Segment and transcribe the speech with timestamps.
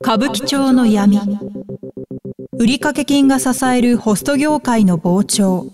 [0.00, 1.20] 歌舞伎町の闇。
[2.58, 5.70] 売掛金が支えるホスト業界の膨張。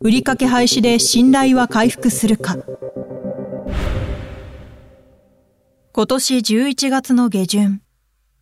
[0.00, 2.58] 売掛廃止で信頼は回復するか。
[5.92, 7.80] 今年11月の下旬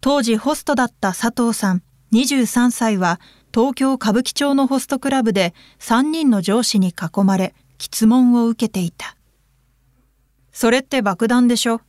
[0.00, 1.82] 当時ホストだった佐藤さん
[2.12, 3.20] 23歳は
[3.54, 9.16] 東京歌舞伎町のホストクラブで3人の上司に囲まれ質問を受けていた。
[10.50, 11.80] それって爆弾でしょ？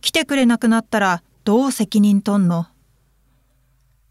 [0.00, 2.66] 来てくれなくなったらどう責任とんの？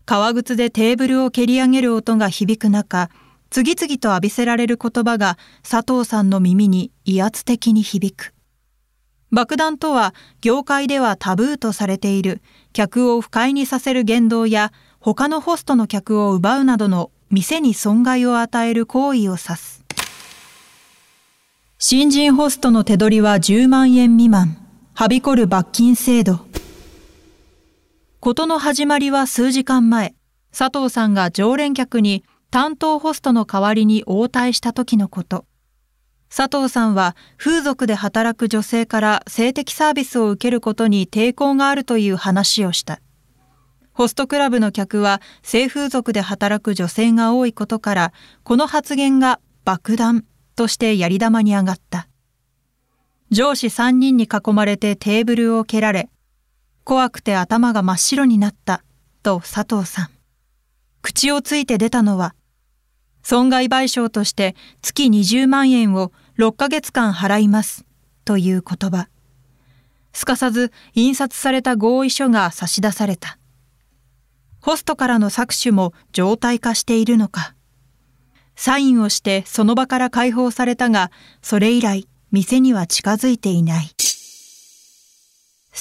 [0.06, 3.10] 革靴でテーブルを蹴り上げる音が響く中、
[3.50, 8.34] 次々と浴びせられる言葉が佐藤さんの耳に威圧的に響く。
[9.32, 12.42] 爆弾とは業界ではタブーとされている
[12.74, 19.86] 客を不快にさせる言動や他のホストの客を奪うなどの店に損害を与える行為を指す。
[21.80, 24.58] 新人ホストの手取りは10万円未満。
[24.94, 26.51] はびこる罰金制度。
[28.24, 30.14] ことの始まりは数時間前、
[30.56, 35.46] 佐藤さんが常連客に担当ホストの代わりに応対した時のこと。
[36.30, 43.02] 佐藤さんは風俗で働く女性から性的サービスを受けることに抵抗があるという話をした。
[43.92, 48.14] ホストクラブの客は性風俗で働く女性が多いことから、
[48.44, 50.26] この発言が爆弾
[50.56, 52.08] としてやり玉に上がった。
[53.32, 56.12] 上司3人に囲まれてテーブルを蹴られ、
[56.84, 58.84] 怖くて頭が真っ白になった、
[59.24, 60.10] と佐藤さん。
[61.02, 62.36] 口をついて出たのは、
[63.24, 67.86] 損害賠償として月20万円を6ヶ月間払います、
[68.26, 69.08] という言葉。
[70.14, 73.38] すかさず印刷された合意書が差し出された。
[74.60, 77.56] ホストからの搾取も常態化しているのか。
[78.56, 81.12] サインをしてその場から解放されたが、
[81.42, 83.92] それ以来店には近づいていない。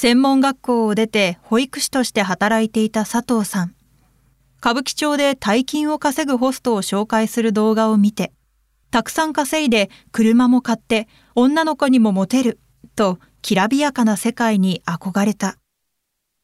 [0.02, 3.74] 専門学校を出て保育士として働いていた佐藤さん。
[4.58, 8.32] 歌舞伎町で大金を稼ぐホストを紹介する動画を見て、
[8.90, 12.60] たくさん稼いで車も買って女の子にもモテる
[12.96, 15.58] ときらびやかな世界に憧れた。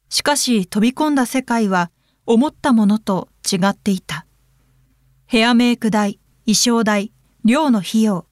[0.07, 1.89] しかし飛び込んだ世界は
[2.27, 4.27] 思ったものと違っていた。
[5.25, 7.11] ヘアメイク代、衣装代、
[7.43, 8.26] 寮の費用。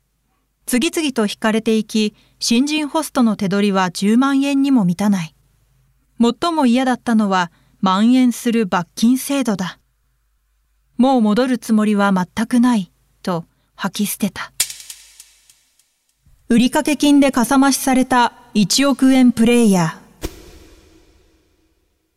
[0.66, 5.36] 次々と引かれていき、新人ホストの手取りは10万円にも満たない。
[6.20, 9.80] 最も嫌だったのは、蔓延する罰金制度だ。
[10.98, 13.46] もう戻るつもりは全くない、と
[13.76, 14.52] 吐き捨てた。
[16.48, 20.30] 売掛金でかさ増しされた1億円プレイヤー。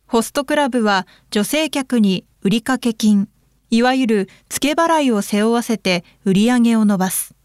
[0.07, 3.27] ホストクラブは女性客に売掛金、
[3.69, 7.35] いわゆる付け払いを背負わせて売り上げを伸ばす。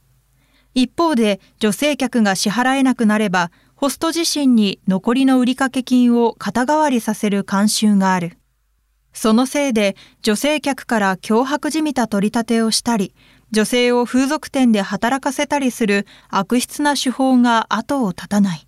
[0.74, 8.38] 一方で女性客が支払えなくなれば、ホスト自身に残りの売掛金を肩代わりさせる慣習がある。
[9.12, 13.14] そのせいで女性客から脅迫じみた取り立てをしたり、
[13.52, 18.66] 女性を風俗店で働かせたりする悪質な手法が後を絶たない。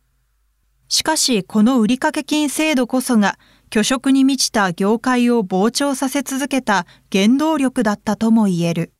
[0.88, 3.38] しかしこの売掛金制度こそが
[3.74, 8.92] 虚飾に満ちた業界を膨張させ続けた原動力だったとも言える。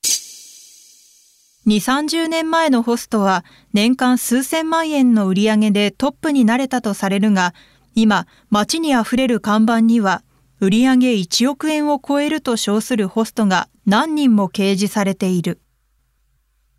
[1.67, 7.55] 2、30年前のホストは年間数千万円の売り上げでトップになれたとされるが、
[7.97, 10.23] 今、街に溢れる看板には、
[10.61, 15.61] 売り上げ1億円を超えると称するホストが何人も掲示されている。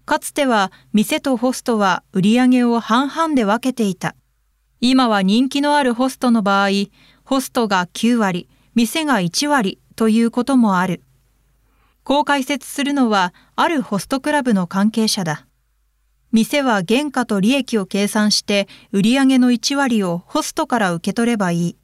[0.05, 4.15] かつては店とホストは売り上げを半々で分けていた。
[4.79, 6.69] 今は人気のあるホストの場合、
[7.25, 11.03] ホストが9割、店が1割ということもある。
[12.07, 15.45] こう解説するのは、あるホストクラブの関係者だ。
[16.31, 21.77] 店は原価と利益を計算して、売上の1割をホストから受け取ればいい。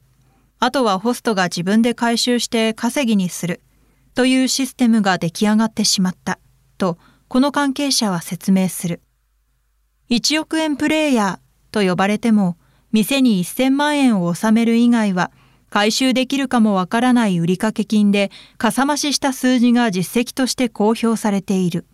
[0.60, 3.60] あとはホストが自分で回収して稼ぎにする。
[4.14, 6.38] というシステムが出来上がってしまった。
[6.78, 6.96] と、
[7.28, 9.02] この関係者は説明する。
[10.08, 12.56] 1億円プレイヤーと呼ばれても、
[12.92, 15.32] 店に1000万円を納める以外は、
[15.74, 21.84] 回収できるかもわからない売掛金で、かさ増しした数字が実績として公表されている。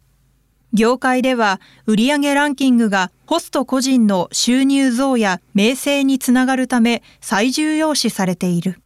[0.74, 8.82] 業界では売上ランキングがホスト個人の収入増や名声につながるため最重要視されている。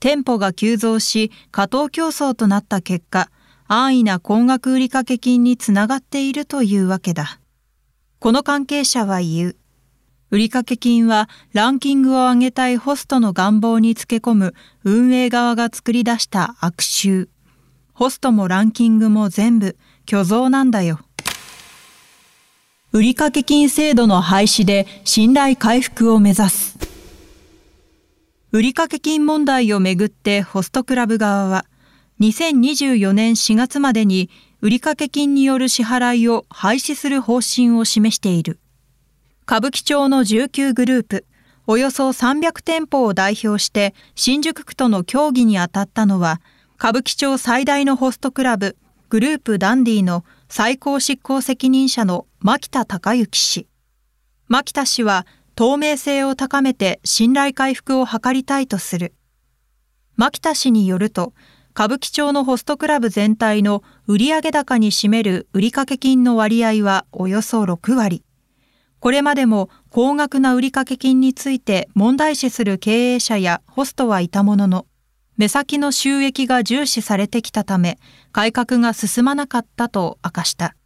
[0.00, 3.30] 店舗が急増し過当競争となった結果、
[3.68, 7.38] 安易な高額売掛金につながっているというわけだ。
[8.18, 9.56] この関係者は言う。
[10.30, 14.54] 売掛金はランキングを上げたいホストの願望につけ込む
[14.84, 17.28] 運営側が作り出した悪臭。
[17.92, 19.76] ホストもランキングも全部
[20.08, 21.00] 虚像なんだよ。
[22.92, 26.78] 売掛金制度の廃止で信頼回復を目指す。
[28.52, 31.66] 売掛金問題をめぐってホストクラブ側は、
[32.20, 34.30] 2024年4月までに
[34.60, 38.59] 売掛金による支払いを廃止する方針を示している。
[39.50, 41.26] 歌舞伎町の19グループ、
[41.66, 46.40] およそ300店舗を代表して新宿区との協議に当たったのは、
[46.78, 48.76] 歌舞伎町最大のホストクラブ、
[49.08, 53.66] グループダンディの最高執行責任者の牧田隆之氏。
[54.46, 55.26] 牧田氏は
[55.56, 59.14] 透明性を高めて信頼回復を図りたいとする。
[60.14, 61.32] 牧田氏によると、
[61.72, 68.22] 歌舞伎町のホストクラブ全体の売上高に占める売掛金の割合はおよそ6割。
[69.00, 74.86] これまでも高額な売掛金について問題視する経営者やホストはいたものの、
[75.38, 77.98] 目先の収益が重視されてきたため、
[78.30, 80.76] 改革が進まなかったと明かした。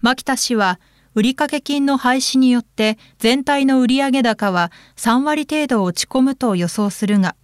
[0.00, 0.80] 牧田氏は、
[1.14, 7.36] 売掛金の廃止によって全体の売上高は3割程度落ち込むと予想するが、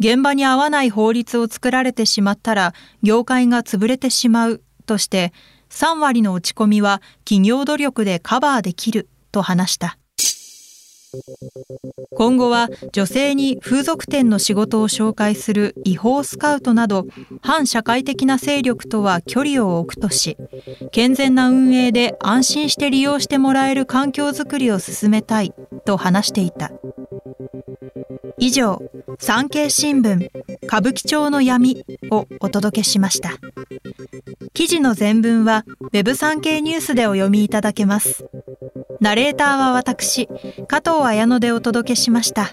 [0.00, 5.32] 現場に合わない法律を作られてしまったら業界が潰れてしまうとして
[5.70, 9.96] 3割の落ち込みは企業努力でカバーできると話した。
[12.14, 17.06] 今後は女性に風俗店の仕事を紹介する違法スカウトなど
[17.42, 20.36] 反社会的な勢力とは距離を置くとし
[20.92, 25.52] 健全な運営で安心して利用してもらえる環境づくりを進めたい
[25.84, 26.70] と話していた
[28.38, 28.80] 以上
[29.18, 30.30] 産経新聞
[30.64, 33.32] 歌舞伎町の闇をお届けしました
[34.52, 38.26] 記事の全文は Web 産経ニュースでお読みいただけます
[39.00, 40.28] ナレーターは私、
[40.68, 42.52] 加藤綾乃でお届けしました。